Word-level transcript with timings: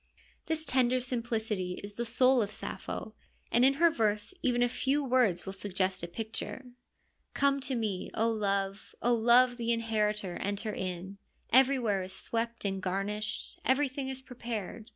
This 0.47 0.65
tender 0.65 0.99
simplicity 0.99 1.73
is 1.83 1.93
the 1.93 2.07
soul 2.07 2.41
of 2.41 2.49
Sappho, 2.49 3.13
and 3.51 3.63
in 3.63 3.75
her 3.75 3.91
verse 3.91 4.33
even 4.41 4.63
a 4.63 4.67
few 4.67 5.03
words 5.03 5.45
will 5.45 5.53
suggest 5.53 6.01
a 6.01 6.07
picture: 6.07 6.65
Come 7.35 7.59
to 7.59 7.75
me, 7.75 8.09
O 8.15 8.27
Love: 8.27 8.95
O 9.03 9.13
Love, 9.13 9.57
the 9.57 9.71
inheritor, 9.71 10.37
enter 10.37 10.73
in. 10.73 10.79
D 10.81 10.87
42 10.89 10.93
FEMINISM 10.95 10.95
IN 11.03 11.03
GREEK 11.03 11.23
LITERATURE 11.23 11.59
Everywhere 11.59 12.03
is 12.03 12.13
swept 12.13 12.65
and 12.65 12.81
garnished, 12.81 13.59
Everything 13.63 14.09
is 14.09 14.21
prepared. 14.23 14.89